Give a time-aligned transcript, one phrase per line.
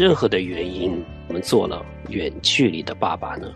[0.00, 3.52] 任何的原因，我们做了远距离的爸爸呢，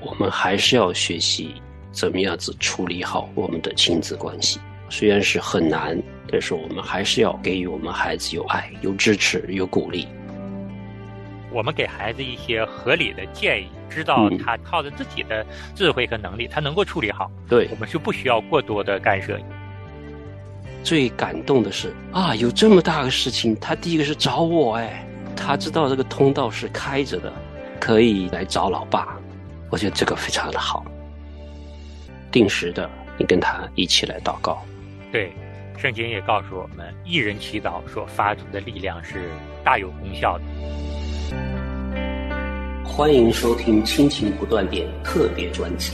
[0.00, 1.52] 我们还是要学习
[1.90, 4.58] 怎么样子处理好我们的亲子关系。
[4.88, 10.08] 虽然是很难，但是我们还是要给予我们孩子有爱、有支持、有鼓励。
[11.50, 17.30] 我们给孩子一些合理的建议，知道他靠着自己的智慧和能力，他能够处理好。
[17.50, 19.38] 对，我们是不需要过多的干涉。
[20.82, 27.32] 最感动的是啊，有这么大个事情，他第一个是找我，哎，他知道这个通道是开着的，
[27.80, 29.16] 可以来找老爸。
[29.70, 30.84] 我觉得这个非常的好。
[32.30, 34.62] 定时的，你跟他一起来祷告。
[35.10, 35.32] 对，
[35.76, 39.28] 圣经也告诉我们，一人祈祷所发出的力量是
[39.64, 40.44] 大有功效的。
[42.84, 45.92] 欢迎收听《亲情不断电》特别专辑，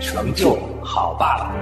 [0.00, 1.54] 成就好爸爸》。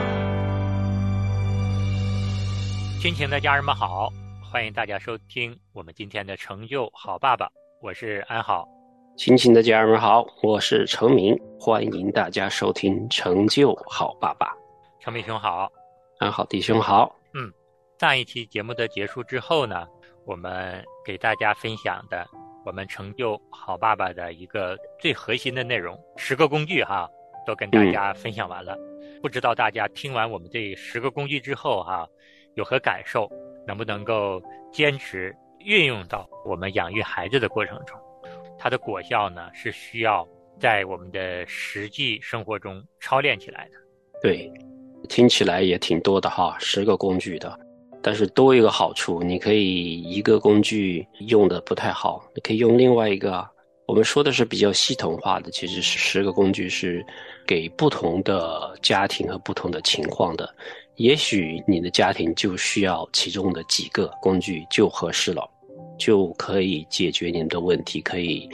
[3.02, 4.12] 亲情的家人们好，
[4.52, 7.46] 欢迎大家收听我们今天的《成就好爸爸》，
[7.80, 8.66] 我是安好。
[9.16, 14.48] 亲亲的家人们好，我是程明，欢迎大家收听《成就好爸爸》。
[14.98, 15.70] 程明兄好，
[16.18, 17.14] 安好弟兄好。
[17.32, 17.52] 嗯，
[18.00, 19.86] 上一期节目的结束之后呢，
[20.26, 22.26] 我们给大家分享的
[22.66, 27.08] 我们成就好爸爸的一个最核心的内容，十个工具哈，
[27.46, 28.76] 都跟大家分享完了。
[29.22, 32.04] 不知道大家听完我们这十个工具之后哈。
[32.56, 33.30] 有何感受？
[33.70, 37.96] 能不能够坚持运用到我们养育孩子的过程中？
[38.58, 40.26] 它的果效呢，是需要
[40.58, 43.76] 在我们的实际生活中操练起来的。
[44.20, 44.52] 对，
[45.08, 47.56] 听起来也挺多的哈，十个工具的。
[48.02, 53.48] 但是多一个好处，你可以一个工具用的不太好，你可以用另外一个。
[53.86, 57.04] 我们说的是比较系统化的，其实是十个工具是
[57.46, 60.52] 给不同的家庭和不同的情况的。
[61.00, 65.48] 也许你的家庭就需要其中的几个工具就合适了，
[65.98, 68.46] 就可以解决你们的问题，可以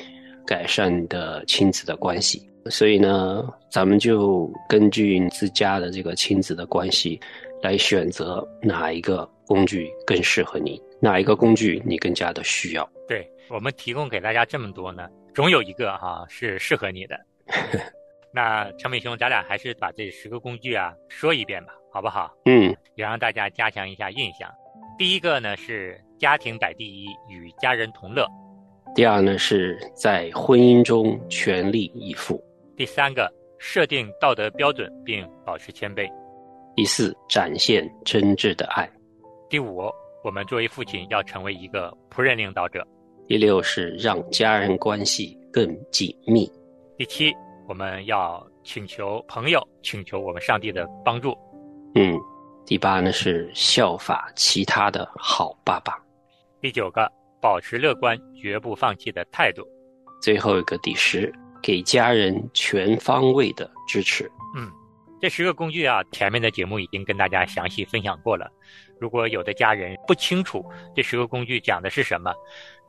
[0.47, 2.49] 改善你的亲子的关系。
[2.71, 7.19] 所以呢，咱们就根据你自家的这个亲子的关系，
[7.65, 12.89] 来选择哪一个工具更适合你，哪一个工具你更加的需要。
[13.09, 17.19] 对我们提供给大家这么多呢，总有一个哈是适合你的。
[18.33, 21.73] 那陈伟兄，咱俩还是把这十个工具啊说一遍吧。
[21.97, 22.31] 好不好？
[22.45, 24.53] 嗯，也让大家加强一下印象。
[24.99, 28.27] 第一个呢是家庭摆第一，与家人同乐；
[28.95, 32.37] 第二呢是在婚姻中全力以赴；
[32.77, 36.07] 第三个设定道德标准并保持谦卑；
[36.75, 38.87] 第四展现真挚的爱；
[39.49, 39.91] 第五
[40.23, 42.83] 我们作为父亲要成为一个仆人领导者；
[43.27, 46.45] 第六是让家人关系更紧密；
[46.99, 47.35] 第七
[47.67, 51.35] 我们要请求朋友，请求我们上帝的帮助。
[51.95, 52.19] 嗯，
[52.67, 55.99] 第八呢是效法其他的好爸爸。
[56.61, 57.11] 第九个，
[57.41, 59.63] 保持乐观，绝不放弃的态度。
[60.21, 61.33] 最后一个，第十，
[61.63, 64.31] 给家人全方位的支持。
[64.57, 64.71] 嗯，
[65.21, 68.51] 这十个工具啊，前面的节目已经跟大家详细分享过了。
[68.99, 70.65] 如果有的家人不清楚
[70.95, 72.35] 这十个工具讲的是什么，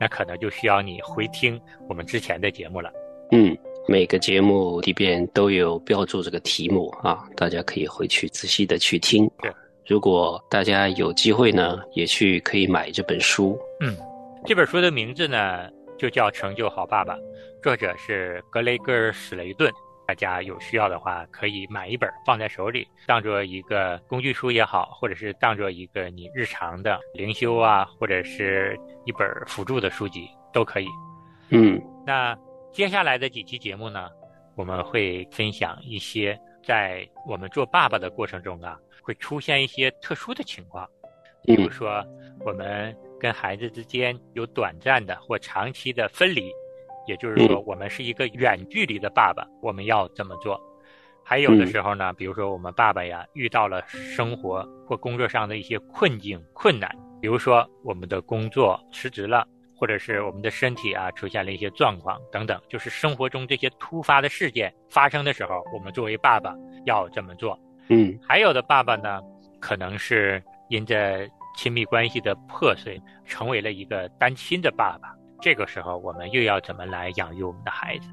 [0.00, 2.90] 那可能就需要你回听我们之前的节目了。
[3.32, 3.56] 嗯。
[3.90, 9.26] 每个节目里边都有标注这个题目啊，大家可以回去仔细的去听。
[9.40, 9.50] 对，
[9.86, 13.58] 如果大家有机会呢，也去可以买这本书。
[13.80, 13.96] 嗯，
[14.44, 17.14] 这本书的名字呢就叫《成就好爸爸》，
[17.62, 19.72] 作者是格雷戈尔·史雷顿。
[20.06, 30.86] 大家有需要的话，可以买一本放在手里，当做一个工具书也好，或者是当做一个你日常的灵修啊，或者是一本辅助的书籍都可以。
[31.48, 32.36] 嗯，那。
[32.72, 34.08] 接下来的几期节目呢，
[34.54, 40.88] 我们会分享一些在我们做爸爸的过程中啊，会出现一些特殊的情况，
[41.42, 42.04] 比如说
[42.44, 46.52] 我们跟孩子之间有短暂的或长期的分离，
[47.08, 50.60] 也就是说我们是一个远距离的爸爸，我们要怎么做？
[51.24, 59.46] 还有的时候呢，比如说我们爸爸呀遇到了生活或工作上的一些困境困难，比如说我们的工作辞职了。
[59.78, 66.52] 或者是我们的身体啊出现了一些状况等等，就是生活中这些突发的事件发生的时候，我们作为爸爸
[66.84, 67.58] 要怎么做？
[67.88, 69.20] 嗯，还有的爸爸呢，
[69.60, 75.14] 可能是因着亲密关系的破碎，成为了一个单亲的爸爸。
[75.40, 78.08] 这个时候，我们又要怎么来养育我们的孩子？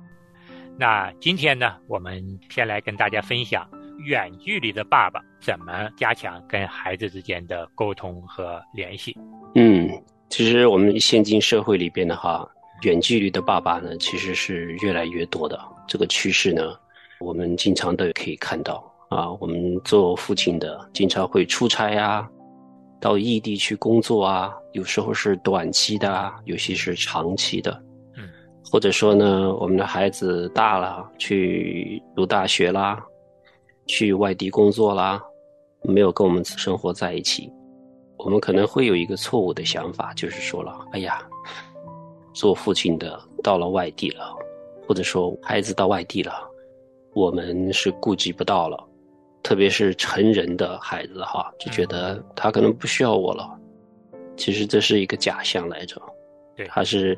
[0.77, 3.67] 那今天呢，我们先来跟大家分享
[4.05, 9.17] 远距离的爸爸怎么加强跟孩子之间的沟通和联系。
[9.55, 9.89] 嗯。
[10.29, 12.47] 其实我们现今社会里边的话，
[12.83, 15.57] 远距离的爸爸呢，其实是越来越多的。
[15.87, 16.61] 这个趋势呢，
[17.19, 19.31] 我们经常都可以看到啊。
[19.39, 22.27] 我们做父亲的，经常会出差啊，
[22.99, 27.71] 到异地去工作啊，有时候是短期的，有些是长期的。
[28.17, 28.27] 嗯，
[28.63, 33.01] 或者说呢，我们的孩子大了，去读大学啦，
[33.85, 35.21] 去外地工作啦，
[35.83, 37.49] 没有跟我们生活在一起，
[38.25, 41.21] 我们可能会有一个错误的想法，就是说了，哎呀，
[42.33, 44.35] 做父亲的到了外地了，
[44.87, 46.33] 或者说孩子到外地了，
[47.13, 48.83] 我们是顾及不到了，
[49.43, 53.47] 特别是成人的孩子哈，就觉得他可能不需要我了。
[54.35, 56.01] 其实这是一个假象来着，
[56.57, 57.15] 对，还是。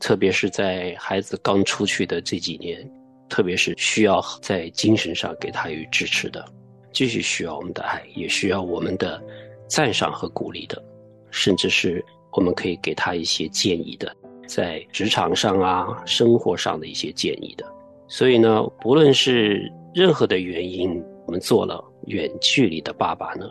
[0.00, 2.88] 特别是在孩子刚出去的这几年，
[3.28, 6.44] 特别是需要在精神上给他予支持的，
[6.92, 9.20] 继续需要我们的爱，也需要我们的
[9.68, 10.82] 赞赏和鼓励的，
[11.30, 14.14] 甚至是我们可以给他一些建议的，
[14.46, 17.64] 在职场上啊、生活上的一些建议的。
[18.08, 23.50] 所以呢，不论是任何的原因，我们做了远距离的爸爸呢，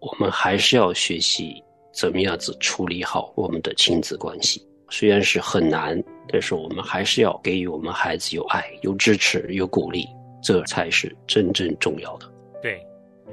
[0.00, 1.62] 我们还是要学习
[1.92, 4.66] 怎么样子处理好我们的亲子关系。
[4.90, 10.06] 虽然是很难，但是我们还是要给予我们孩子有爱、有支持、有鼓励，
[10.42, 12.30] 这才是真正重要的。
[12.60, 12.84] 对，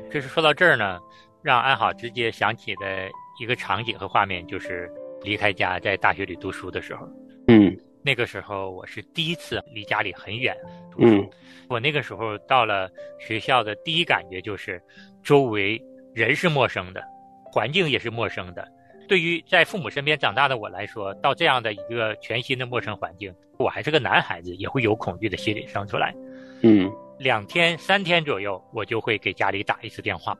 [0.10, 1.00] 就是说到这儿呢，
[1.42, 3.10] 让安好直接想起的
[3.40, 4.92] 一个场景和画面，就是
[5.24, 7.08] 离开家在大学里读书的时候。
[7.48, 10.56] 嗯，那个时候我是第一次离家里很远
[10.92, 11.16] 读书。
[11.16, 11.30] 嗯，
[11.70, 12.90] 我那个时候到了
[13.20, 14.82] 学校的第一感觉就是，
[15.24, 15.82] 周围
[16.14, 17.04] 人是陌生的，
[17.46, 18.68] 环境也是陌生的。
[19.08, 26.14] 对于在父母身边长大的我来说，到这样的一个全新的陌生环境，我还是个男孩子，也会有恐惧的心理生出来。
[26.62, 30.38] 嗯，两天、三天左右，我就会给家里打一次电话。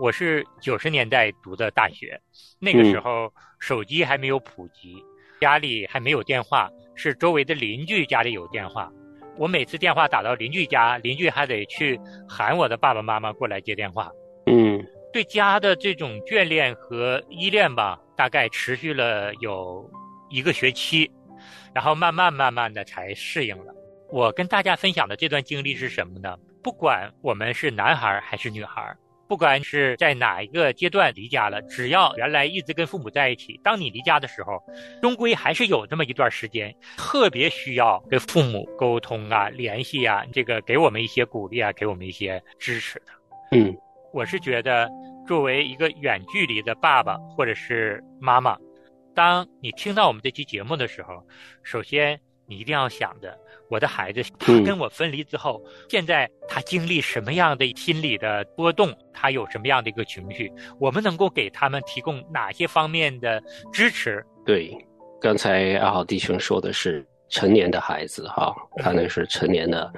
[0.00, 2.20] 我是九十年代读的大学，
[2.60, 5.02] 那个时候手机还没有普及，
[5.40, 8.90] 家里还没有电话，是周围的邻居家里有电话。
[9.36, 11.98] 我每次电话打到邻居家，邻居还得去
[12.28, 14.10] 喊我的爸爸妈妈过来接电话。
[14.46, 14.84] 嗯。
[15.10, 19.90] 对家的这种眷恋和依恋吧，大概持续了有
[20.28, 21.10] 一个学期，
[21.74, 23.74] 然后慢慢慢慢的才适应了。
[24.10, 26.36] 我跟大家分享的这段经历是什么呢？
[26.62, 28.94] 不管我们是男孩还是女孩，
[29.28, 34.60] 不管是在哪一个阶段离家了，只要原来一直跟父母在一起，当你离家的时候，
[35.02, 43.06] 终归还是有这么一段时间，特别需要跟父母沟通啊、联系啊，这个给我们一些鼓励啊，给我们一些支持的。
[43.52, 43.76] 嗯。
[44.10, 44.88] 我是觉得，
[45.26, 48.56] 作为一个远距离的爸爸或者是妈妈，
[49.14, 51.22] 当你听到我们这期节目的时候，
[51.62, 60.50] 首先你一定要想着，我的孩子他跟我分离之后，现在他经历什么样的心理的波动，他有什么样的一个情绪，
[60.80, 63.42] 我们能够给他们提供哪些方面的
[63.72, 64.24] 支持？
[64.46, 64.74] 对，
[65.20, 69.92] 刚才阿豪弟兄说的是成年的孩子哈，他那是成年的，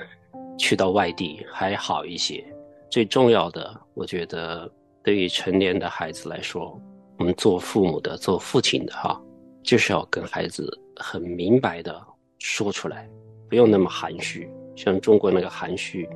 [0.58, 2.44] 去到外地还好一些。
[2.90, 4.68] 最重要的，我觉得
[5.04, 6.76] 对于成年的孩子来说，
[7.16, 9.20] 我们做父母的、做父亲的，哈，
[9.62, 12.02] 就是要跟孩子很明白的
[12.40, 13.08] 说出来，
[13.48, 14.50] 不用那么含蓄。
[14.74, 16.08] 像中国那个含蓄，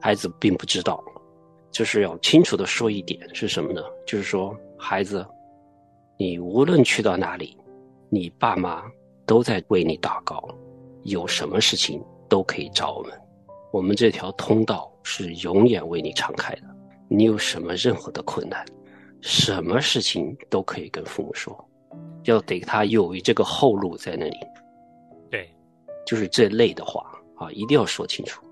[0.00, 1.02] 孩子并不知道，
[1.70, 3.82] 就是要清楚的说一点是什么呢？
[4.06, 5.24] 就是说，孩子，
[6.18, 7.56] 你无论去到哪里，
[8.08, 8.82] 你爸妈
[9.26, 10.42] 都在为你祷告，
[11.02, 13.12] 有什么事情都可以找我们。
[13.70, 16.62] 我们这条通道是永远为你敞开的。
[17.08, 18.64] 你有什么任何的困难，
[19.20, 21.68] 什么事情都可以跟父母说，
[22.24, 24.36] 要给他有一这个后路在那里。
[26.08, 27.04] 对，就是这类的话
[27.36, 28.42] 啊，一定要说清楚。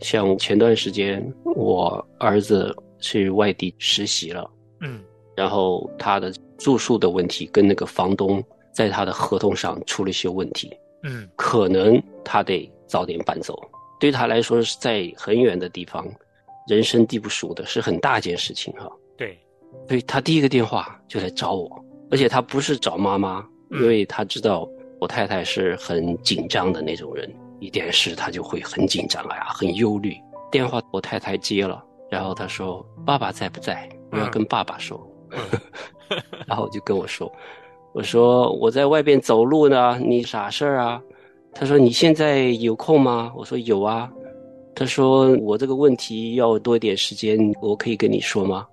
[0.00, 5.00] 像前段时间我儿子去外地实习了，嗯，
[5.36, 13.58] 然后他的住宿的问题跟那个房东在他的合同上出了一些问题，嗯，可能他得早点搬走。
[14.00, 16.04] 对他来说是在很远的地方，
[16.68, 18.90] 人生地不熟的，是很大件事情哈。
[19.16, 19.38] 对，
[19.88, 24.68] 所以他第一个电话就来找我，而且他不是找妈妈，因为他知道
[25.02, 27.28] 我太太是很紧张的那种人，
[27.58, 30.16] 一点事她就会很紧张呀，很忧虑。
[30.48, 33.88] 电话我太太接了，然后她说：“爸爸在不在？
[34.12, 35.04] 我要跟爸爸说。
[36.46, 37.28] ”然后就跟我说
[37.92, 41.02] ：“我说我在外边走路呢，你啥事儿啊？”
[41.52, 44.08] 他说：“你现在有空吗？”我说：“有啊。”
[44.72, 48.64] 他说：“我这个问题要多一点时间，我可以跟你说吗？”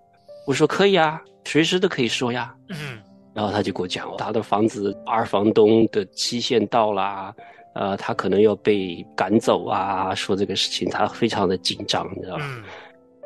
[0.46, 3.00] 我说：“可以啊，随时都可以说呀。”嗯。
[3.40, 7.34] 然后他就给我讲，他的房子二房东的期限到了，
[7.74, 12.46] 呃，他可能要被赶走啊，说这个事情他非常的紧张，你知道吗？
[12.46, 12.64] 嗯。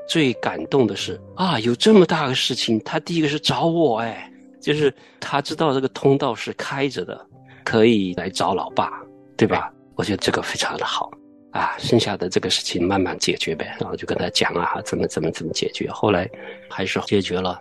[0.08, 7.20] 最感动的是啊，有这么大个事情，他第一个是找我，哎，就是他知道这个通道是开着的，
[7.64, 9.02] 可以来找老爸。
[9.36, 9.74] 对吧？
[9.96, 11.10] 我觉得这个非常的好
[11.54, 13.76] 啊，剩下的这个事情慢慢解决呗。
[13.80, 15.90] 然后就跟他讲啊，怎么怎么怎么解决。
[15.90, 16.30] 后来
[16.70, 17.60] 还是解决了。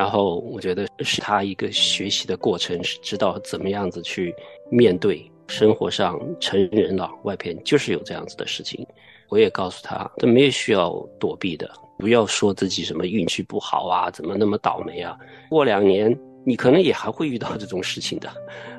[0.00, 4.34] 然后我觉得是他一个学习的过程，是知道怎么样子去
[4.70, 8.86] 面对生活上成人了，外边就是有这样子的事情。
[9.28, 15.14] 我也告诉他，这没有需要躲避的，不要说自己什么运气不好啊，怎么那么倒霉啊。
[15.50, 18.32] 过两年你可能也还会遇到这种事情的，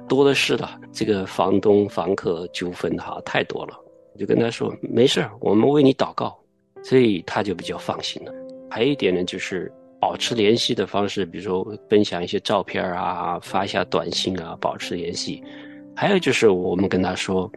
[0.10, 0.68] 多的是的。
[0.92, 3.78] 这个房东房客纠纷哈太多了，
[4.18, 6.36] 就跟他说没事我们为你祷告，
[6.82, 8.34] 所以他就比较放心了。
[8.72, 15.42] 还有一点呢，就是保持联系的方式，比如说分享一些照片啊，发一下短信啊，保持联系。
[15.96, 17.50] 还有就是我们跟他说，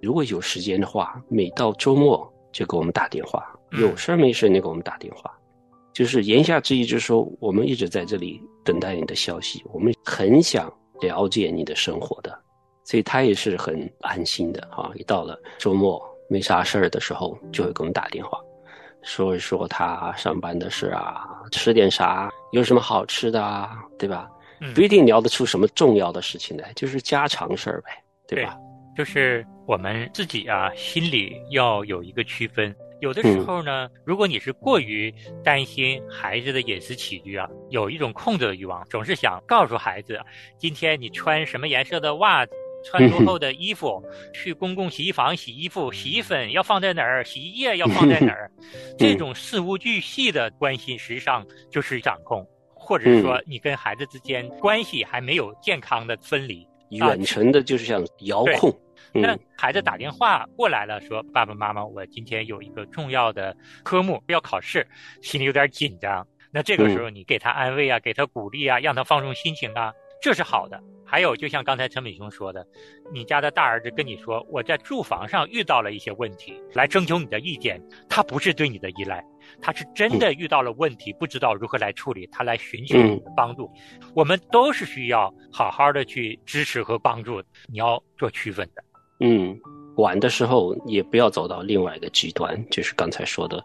[0.00, 2.32] 如果有时间的话，每到周末。
[2.50, 5.30] 就给我们打电话，有事没事你给我们打电话，
[5.92, 12.36] 就是言下之意就是说，我们一直在这里等待你的消息，我们很想了解你的生活的，
[12.84, 14.90] 所以他也是很安心的啊。
[14.94, 18.40] 一到了周末没啥事儿的时候，就会给我们打电话，
[19.02, 24.28] 说一说他上班的事啊，吃点啥，有什么好吃的啊，对吧？
[24.74, 27.90] 不一定聊得出什么重要的事情来，就是家常事儿呗，
[28.26, 28.56] 对吧？
[28.96, 32.74] 就是我们自己啊，心里要有一个区分。
[33.00, 35.14] 有的时候呢，如果你是过于
[35.44, 40.18] 担心孩子的饮食起居啊，有一种控制的欲望，总是想告诉孩子，
[40.56, 42.52] 今天你穿什么颜色的袜子，
[42.84, 48.50] 穿多厚的衣服，去公共洗衣房洗衣服，洗衣粉要放在哪儿，洗衣液要放在哪儿，
[48.98, 58.74] 这种事无巨细的关心，实际上就是掌控，或者说你跟孩子之间关系还没有健康的分离，远程的就是像遥控。
[59.12, 64.86] 那孩子打电话过来了，说：“爸爸妈妈，我今天有一个重要的科目要考试，
[65.22, 70.80] 心里有点紧张。”那这个时候，你给他安慰啊，给他鼓励啊，让他放松心情啊，这是好的。
[71.10, 72.66] 还有，就像刚才陈美雄说的，
[73.10, 79.24] 你家的大儿子跟你说：“我在住房上遇到了一些问题，来征求你的意见。”他不是对你的依赖，
[79.62, 83.70] 他是真的遇到了问题，不知道如何来处理，他来寻求你的帮助。
[84.14, 88.84] 我们都是需要好好的去支持和帮助，你要做区分的。
[89.20, 89.58] 嗯，
[89.96, 93.64] 管的时候也不要走到另外一个极端，就是刚才说的，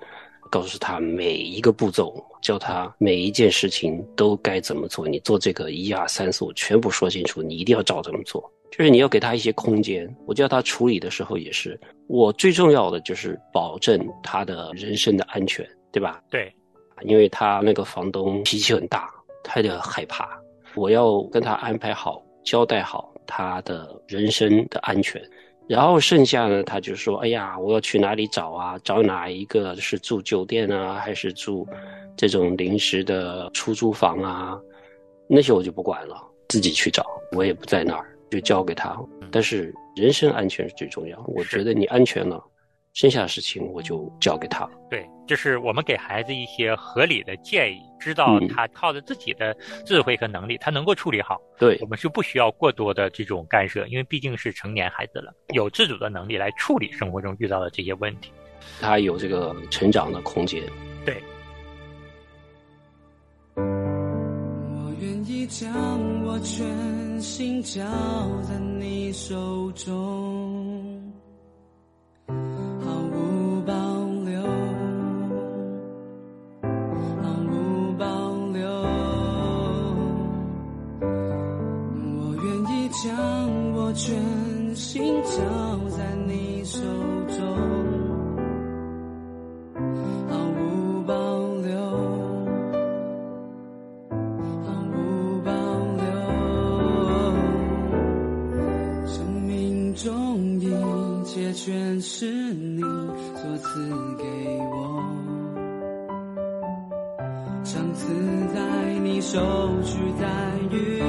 [0.54, 5.08] 告诉他每一个步骤，教他每一件事情都该怎么做。
[5.08, 8.40] 你做这个一二三四五全部说清楚，你一定要照这么做。
[8.70, 10.08] 就是你要给他一些空间。
[10.28, 16.22] 我叫他处理的时候也是，我最重要的就是保证他的人身的安全，对吧？
[16.30, 16.54] 对，
[17.02, 19.10] 因为他那个房东脾气很大，
[19.44, 20.40] 他有点害怕。
[20.76, 25.20] 我要跟他安排好，交代好他的人身的安全。
[25.68, 28.78] 然后剩下呢，他就说：“哎呀，我要去哪里找啊？
[28.84, 31.68] 找哪一个是住酒店啊，还是住
[32.18, 34.60] 这种临时的出租房啊？
[35.28, 38.98] 那些我就不管了，自己去找，我也不在那儿，就交给他。
[39.32, 42.44] 但是人身安全是最重要，我觉得你安全了。”
[42.94, 44.70] 剩下的事情我就交给他。
[44.90, 51.42] 对，就是我们给孩子一些合理的建议，知道他靠着自己的智慧和能力，他能够处理好。
[51.58, 58.32] 对，我们是不需要过多的这种干涉，因为毕竟是成年孩子了，有自主的能力来处理生活中遇到的这些问题。
[58.80, 60.62] 他有这个成长的空间。
[61.04, 61.22] 对。
[63.56, 63.62] 我
[65.02, 65.68] 愿意将
[66.24, 67.82] 我全心交
[68.44, 71.03] 在你手中。
[83.96, 85.30] 全心交
[85.96, 86.82] 在你手
[87.28, 87.46] 中，
[90.28, 91.14] 毫无保
[91.62, 91.78] 留，
[94.64, 95.52] 毫无保
[96.02, 96.04] 留。
[99.06, 99.14] 生
[99.46, 100.68] 命中一
[101.24, 104.24] 切全是你所赐给
[104.72, 105.04] 我，
[107.64, 108.12] 上次
[108.56, 108.60] 在
[109.04, 109.40] 你手
[109.84, 110.28] 取代
[110.72, 111.00] 于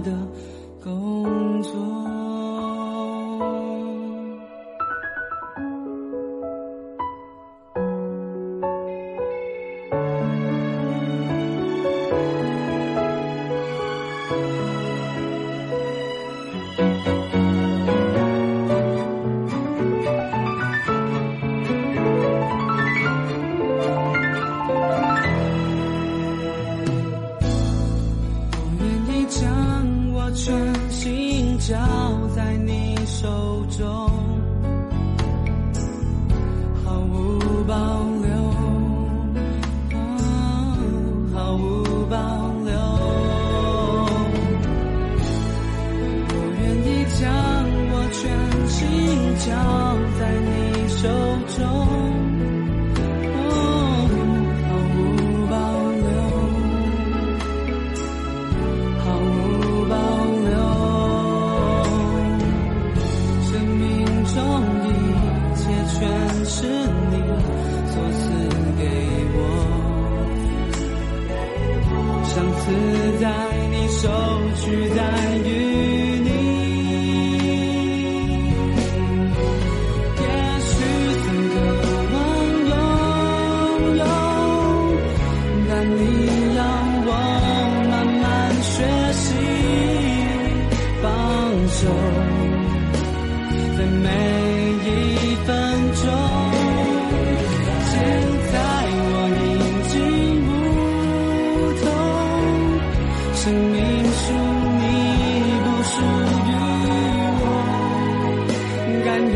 [0.00, 0.12] 的
[0.84, 0.90] 够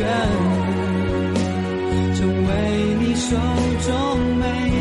[0.02, 0.09] 愿
[1.92, 2.50] 意成为
[3.00, 3.37] 你手
[3.87, 4.71] 中美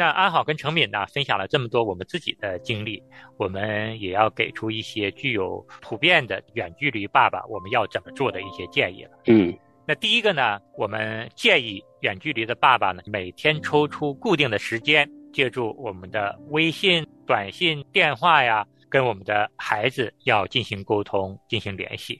[0.00, 3.02] 那安好跟程敏呢分享了这么多我们自己的经历，
[3.36, 9.10] 我们也要给出一些具有普遍的远距离爸爸我们要怎么做的一些建议了。
[9.26, 9.54] 嗯，
[9.86, 22.18] 那第一个呢，我们建议远距离的爸爸呢，每天抽出固定的时间，借助我们的微信、短信、电话呀，跟我们的孩子要进行沟通、进行联系。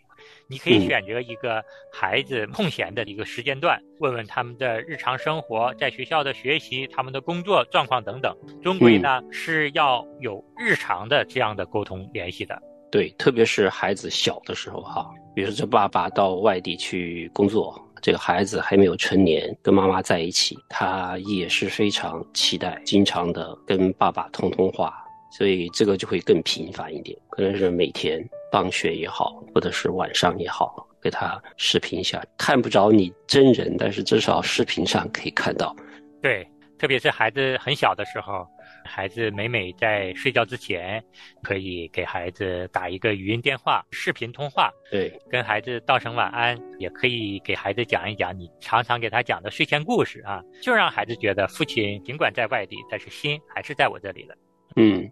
[0.51, 8.37] 你可以选择一个孩子空闲的一个时间段，问问他们的日常生活，在学校的学习、他们的工作状况等等。
[8.61, 12.61] 终归呢是要有日常的这样的沟通联系的。
[12.91, 24.93] 对，特别是孩子小的时候哈，比如说这爸爸到外地去工作，这个孩子还没有成年，跟妈妈在一起，他也是非常期待经常的跟爸爸通通话，
[25.31, 28.21] 所以这个就会更频繁一点，可能是每天。
[28.53, 35.75] 放学也好，或者是晚上也好，给他视频一下，看不着你真人，但是至少视频上可以看到。
[36.21, 36.47] 对，
[36.79, 38.47] 特别是孩子很小的时候，
[38.85, 41.03] 孩子每每在睡觉之前，
[41.43, 54.37] 可以给孩子打一个语音电话、视频通话，对，跟孩子道声晚安，也可以给孩子讲一讲你常常给他讲的睡前故事啊，就让孩子觉得父亲尽管在外地，但是心还是在我这里的。
[54.77, 55.11] 嗯。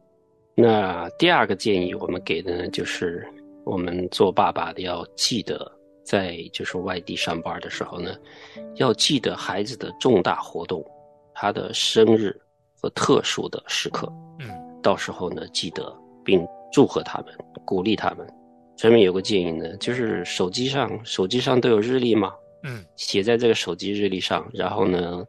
[0.61, 3.25] 那第二个建议，我们给的呢，就是
[3.65, 5.71] 我们做爸爸的要记得，
[6.03, 8.17] 在就是外地上班的时候呢，
[8.75, 10.85] 要记得孩子的重大活动，
[11.33, 12.37] 他的生日
[12.75, 14.51] 和特殊的时刻，嗯，
[14.83, 17.33] 到时候呢记得并祝贺他们，
[17.65, 18.27] 鼓励他们。
[18.77, 25.25] 上面有个建议呢，就是手机上手机上都有日历嘛，嗯，写在这个手机日历上，然后呢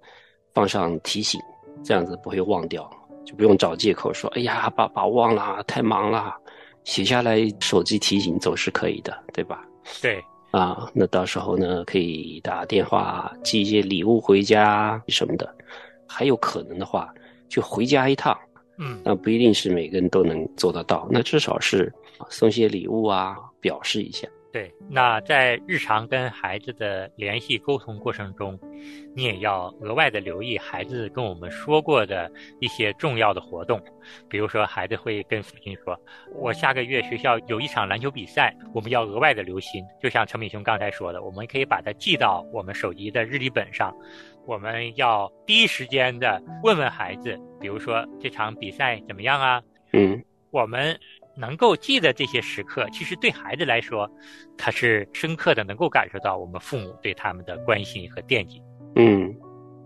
[0.56, 1.40] 放上提醒，
[1.84, 2.90] 这样子不会忘掉。
[3.30, 6.36] 就不用找借口说，哎呀，爸爸忘了，太忙了，
[6.84, 9.64] 写下来手机提醒总是可以的，对吧？
[10.02, 15.48] 对，啊，那到时候呢，可以打电话寄一些礼物回家什么的，
[16.08, 17.14] 还有可能的话，
[17.48, 18.36] 就回家一趟，
[18.80, 21.94] 嗯，那不一定是每个人都能做得到，那至少是
[22.30, 24.28] 送些礼物啊，表示一下。
[24.52, 28.60] 对，那在日常跟孩子的联系沟通过程中，
[29.16, 33.80] 你也要额外的留意孩子跟我们说过的一些重要的活动，
[34.28, 35.96] 比如说孩子会跟父亲说
[36.34, 43.96] ：“我下个月学校有一场篮球比赛，我们要额外的留心。”就像陈敏雄刚才说的，我们可以把它记到我们手机的日历本上，
[44.48, 49.62] 我们要第一时间的问问孩子，比如说这场比赛怎么样啊？
[49.94, 51.00] 嗯，我们。
[51.40, 54.10] 能够记得这些时刻，其实对孩子来说，
[54.58, 58.62] 他是深刻的，能够感受到我们父母对他们的关心和惦记。
[58.96, 59.34] 嗯，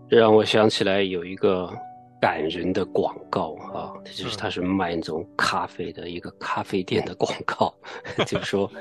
[0.09, 1.71] 这让我想起来有一个
[2.19, 7.71] 感人的广告啊，就是他是卖那种咖啡的一个咖啡店的广告，
[8.25, 8.71] 就是说，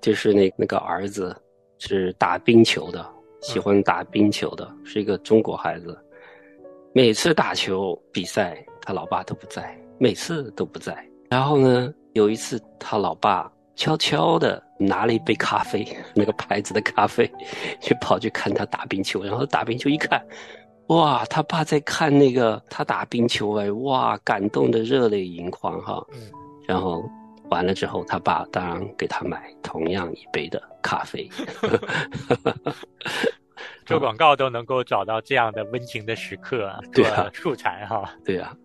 [0.00, 1.34] 就是那那个儿子
[1.78, 3.04] 是打冰球的，
[3.40, 5.98] 喜欢打冰球的，是一个中国孩子，
[6.92, 11.07] 每次打球比赛，他老爸都不在，每次都不在。
[11.30, 17.30] 然后呢，有一次他老爸悄悄的拿了一杯咖啡，那个牌子的咖啡，
[17.80, 19.22] 去跑去看他打冰球。
[19.22, 20.24] 然后打冰球一看，
[20.88, 26.02] 哇，他爸在看那个他打冰球哎，哇，感动的热泪盈眶哈。
[26.12, 26.20] 嗯。
[26.66, 27.04] 然后
[27.50, 31.28] 完了之后，他爸当然给他买同样一杯的咖啡。
[33.84, 38.14] 做广告都能够找到这样的温情的时刻对啊素材哈。
[38.24, 38.56] 对呀，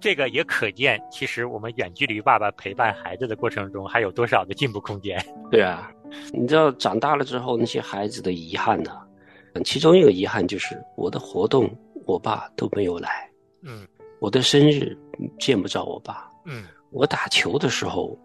[0.00, 5.18] 这个也可见，其实我们远距离爸爸陪伴孩子的过程中，还有多少的进步空间？
[5.50, 5.90] 对啊，
[6.32, 8.92] 你知道长大了之后那些孩子的遗憾呢？
[9.64, 13.26] 其中一个遗憾就是我的活动我爸都没有来，
[13.62, 13.86] 嗯，
[14.20, 14.94] 我的生日
[15.38, 18.18] 见不着我爸，嗯，我打球的时候，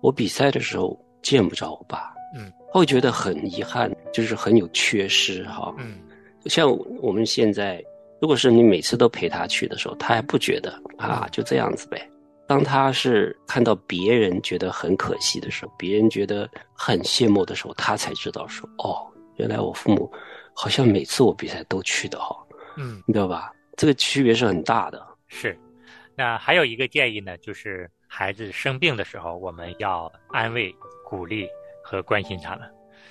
[0.00, 2.14] 我比赛的时候见不着我爸。
[2.34, 5.74] 嗯，会觉得很遗憾，就是很有缺失哈。
[5.78, 5.98] 嗯，
[6.46, 7.82] 像我们现在，
[8.20, 12.10] 如果是你每次都陪他去的时候，他还不觉得啊，就这样子呗。
[12.46, 20.10] 当他是看到别人觉得很可惜的时候，别人觉得很羡慕的时候，他才知道说，哦，原来我父母
[20.54, 22.36] 好像每次我比赛都去的哈。
[22.76, 23.52] 嗯，你知道吧？
[23.76, 25.06] 这个区别是很大的。
[25.26, 25.58] 是，
[26.16, 31.46] 那还有一个建议呢，就是孩子生病的时候，我们要安慰、鼓励。
[31.88, 32.70] 和关心他们，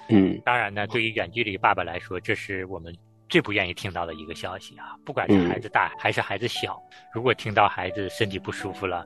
[0.10, 2.96] 嗯，当然呢，对于远距离爸爸来说，这是我们
[3.28, 4.96] 最不愿意听到的一个消息啊。
[5.04, 6.80] 不管是孩子大还是孩子小，
[7.12, 9.04] 如果听到孩子身体不舒服了，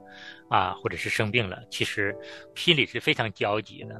[0.49, 2.13] 啊，或者是生病了，其实
[2.53, 3.95] 心里是非常焦急的。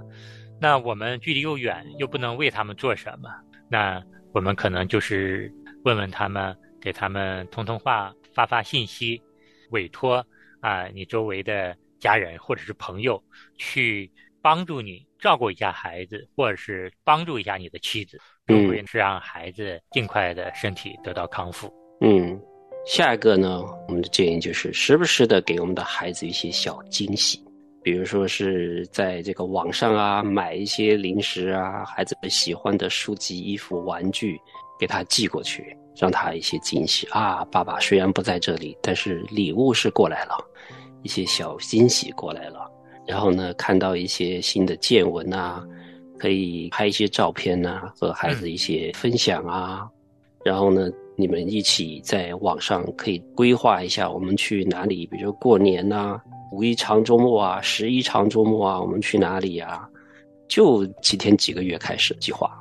[0.59, 3.29] 那我们距离又远，又不能为他们做什么，
[3.69, 4.03] 那
[4.33, 5.49] 我们可能就是
[5.85, 9.21] 问问他们，给他们通通话，发发信息，
[9.69, 10.21] 委托
[10.59, 13.23] 啊，你周围的家人或者是朋友
[13.57, 14.11] 去。
[14.41, 21.71] 帮助你照顾一下孩子，或者是帮助一下你的妻子，都会是让孩子尽快的身体得到康复。
[22.01, 22.39] 嗯，
[22.85, 27.39] 下一个呢，我们的建议就是时不时的给我们的孩子一些小惊喜，
[27.83, 34.39] 比如说是在这个网上啊买一些零食啊，孩子们喜欢的书籍、衣服、玩具，
[34.79, 37.45] 给他寄过去，让他一些惊喜啊。
[37.51, 40.35] 爸爸虽然不在这里，但是礼物是过来了，
[41.03, 42.67] 一些小惊喜过来了。
[43.07, 45.65] 然后呢，看到一些新的见闻啊，
[46.17, 49.87] 可以拍一些照片呐，和孩子一些分享啊。
[50.43, 55.05] 然后呢，你们一起在网上可以规划一下，我们去哪里？
[55.07, 56.19] 比如过年呐，
[56.51, 59.87] 五一长周末啊，十一长周末啊，我们去哪里呀？
[60.47, 62.59] 就几天几个月开始计划，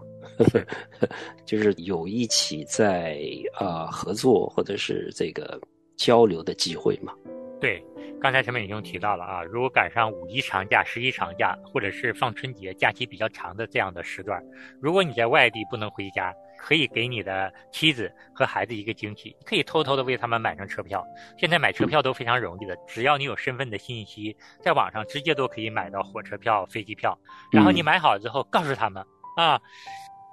[1.44, 3.18] 就是有一起在
[3.58, 5.60] 啊合作或者是这个
[5.96, 7.12] 交流的机会嘛。
[7.60, 7.84] 对。
[8.20, 14.42] 刚才前面已经提到了啊，如果赶上五一长假、十一长假，或者是放春节假期比较长的这样的时段，
[14.78, 21.02] 如果你在外地不能回家，可以给你的妻子和孩子一个惊喜，可以偷偷的为他们买上车票。
[21.38, 27.18] 现在买车票都非常容易的，只要你有身份的信息，在网上直接都可以买到火车票、飞机票。
[27.50, 29.02] 然后你买好之后，告诉他们
[29.38, 29.58] 啊。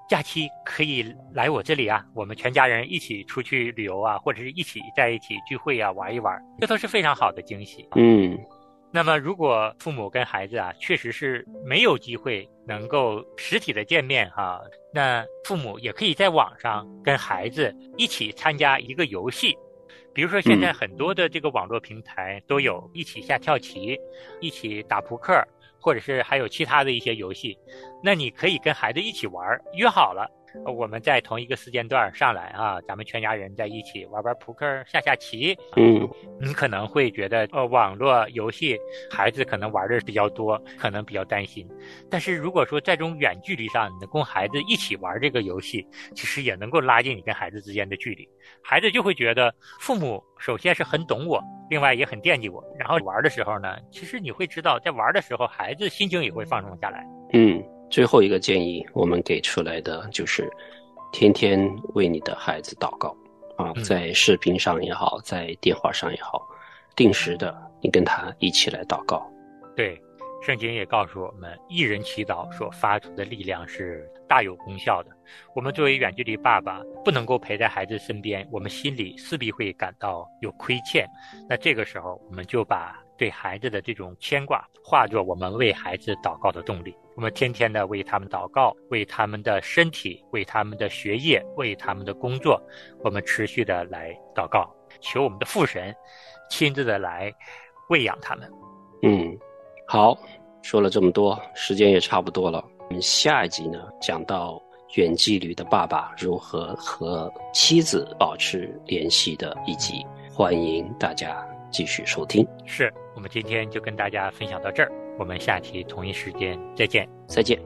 [0.09, 7.85] 假期可以来我这里啊，我们全家人一起出去旅游啊，或者是一起在一起聚会啊，玩一玩，这都是非常好的惊喜。
[7.97, 8.39] 嗯，
[8.89, 14.61] 那么如果父母跟孩子啊，确实是没有机会能够实体的见面哈，
[14.93, 19.57] 那父母也可以在网上跟孩子一起参加一个游戏，
[20.13, 23.99] 比如说现在很多的这个网络平台都有一起下跳棋，
[24.39, 25.45] 一起打扑克。
[25.87, 27.57] 或者是还有其他的一些游戏，
[28.03, 30.29] 那你可以跟孩子一起玩，约好了。
[30.65, 35.57] 我们在同一个时间段上来啊，咱们全家人在一起玩玩扑克、下下棋。
[35.75, 36.07] 嗯，
[36.41, 38.77] 你可能会觉得，呃，网络游戏
[39.09, 41.67] 孩子可能玩的比较多，可能比较担心。
[42.09, 48.27] 但是如果说在这种远距离上，你能跟孩子一起玩这个游戏，其实也能够拉近你跟孩子之间的距离。
[48.61, 52.63] 孩子就会觉得，父母首先是很懂我，另外也很惦记我。
[52.77, 57.05] 然后玩的时候呢，其实你会知道，在玩的时候，孩子心情也会放松下来。
[57.33, 57.63] 嗯。
[57.89, 60.49] 最后一个建议，我们给出来的就是，
[61.11, 63.15] 天天为你的孩子祷告
[63.57, 66.45] 啊，在视频上也好，在电话上也好，
[66.95, 69.25] 定时的你跟他一起来祷告。
[69.75, 69.99] 对，
[70.41, 75.09] 圣经也告诉我们，一人祈祷所发出的力量是大有功效的。
[75.55, 81.07] 我们作为远距离爸爸，不能够陪在孩子身边，我们心里势必会感到有亏欠。
[81.49, 86.95] 那这个时候，我们就把对孩子的这种牵挂化作我们为孩子祷告的动力。
[87.15, 92.61] 我们天天的为他们祷告，为他们的身体，为他们的学业，为他们的工作，
[93.03, 95.93] 我们持续的来祷告，求我们的父神
[96.49, 97.33] 亲自的来
[97.89, 98.47] 喂养他们。
[99.01, 99.35] 嗯，
[99.87, 100.15] 好，
[100.61, 102.63] 说了这么多，时间也差不多了。
[102.87, 104.61] 我们下一集呢，讲到
[104.95, 112.47] 远距离的爸爸如何和妻子保持联系的一集，欢迎大家继续收听。
[112.65, 114.91] 是我们今天就跟大家分享到这儿。
[115.19, 117.59] 我们下期同一时间再见，再见。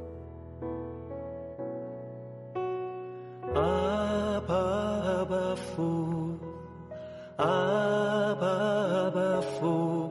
[3.54, 6.38] 阿爸阿爸父，
[7.36, 7.46] 阿
[8.40, 10.10] 爸阿爸父，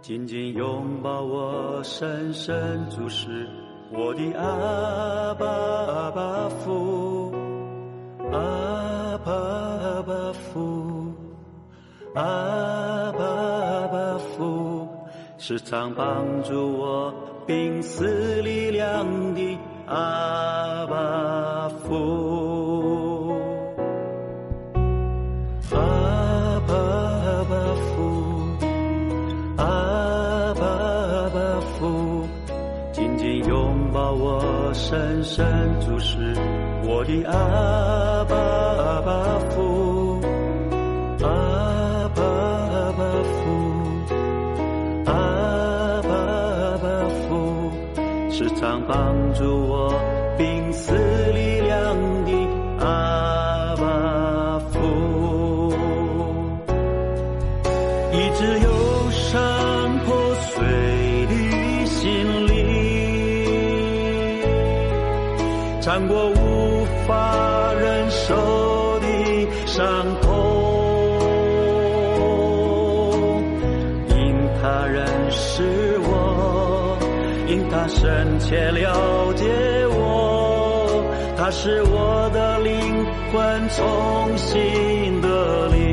[0.00, 3.46] 紧紧拥抱我，深深注视
[3.92, 7.34] 我的阿爸阿爸父。
[8.32, 10.89] 阿爸阿爸父，
[12.14, 14.88] 阿爸阿爸父，
[15.38, 17.14] 时常帮助我
[17.46, 23.32] 病死力量的阿爸父。
[25.72, 27.94] 阿爸阿爸父，
[29.56, 32.26] 阿爸阿爸父，
[32.92, 34.42] 紧紧拥抱我，
[34.74, 35.46] 深深
[35.80, 36.34] 注视
[36.84, 39.69] 我的阿爸阿爸父，
[49.34, 50.09] 住我
[78.10, 79.46] 深切了解
[79.86, 81.04] 我，
[81.38, 85.89] 他是我的灵魂重新得力。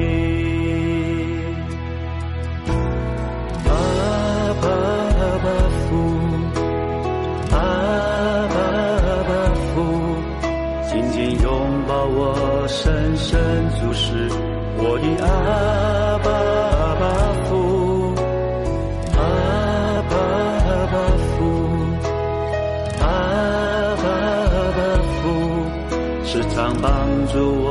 [27.32, 27.68] 助我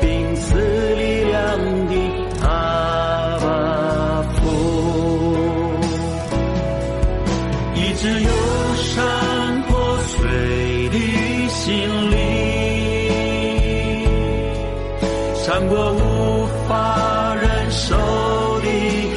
[0.00, 0.54] 濒死
[0.96, 1.36] 力量
[1.88, 1.94] 的
[2.46, 2.46] 阿
[3.40, 4.34] 爸父。
[7.74, 8.28] 一直忧
[8.76, 9.04] 伤
[9.68, 10.18] 破碎
[10.90, 10.96] 的
[11.48, 11.66] 心
[12.10, 12.16] 灵，
[15.44, 17.96] 尝过无法忍受
[18.60, 18.66] 的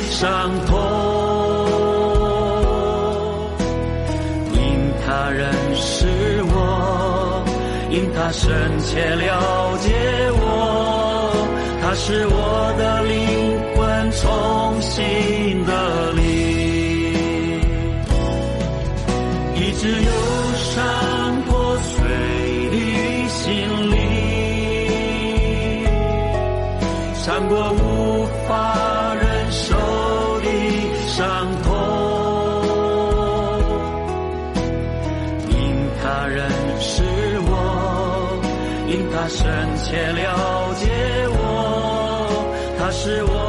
[0.09, 0.27] 伤
[0.65, 0.77] 痛，
[4.53, 4.57] 因
[5.05, 5.53] 他人，
[7.99, 9.91] 因他深切了解
[10.31, 10.41] 我，
[11.81, 13.77] 他是我的灵魂
[14.13, 16.19] 重新得力。
[19.53, 20.12] 一直有
[39.89, 40.86] 且了解
[41.30, 42.30] 我，
[42.78, 43.48] 他是我